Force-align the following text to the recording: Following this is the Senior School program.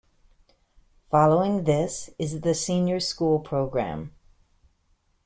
Following 1.11 1.65
this 1.65 2.09
is 2.17 2.41
the 2.41 2.55
Senior 2.55 2.99
School 2.99 3.37
program. 3.39 4.15